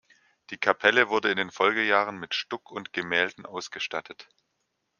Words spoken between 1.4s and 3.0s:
Folgejahren mit Stuck und